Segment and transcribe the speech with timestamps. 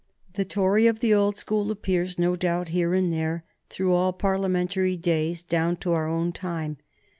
[0.33, 4.97] The Tory of the old school appears, no doubt, here and there through all Parliamentary
[4.97, 6.77] days down to our own time.